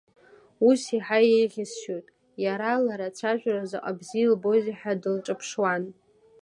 [0.69, 2.05] Ус иаҳа еиӷьасшьоит,
[2.45, 5.83] иара лара, ацәажәара заҟа бзиа илбозеи ҳәа, дылҿаԥшуан.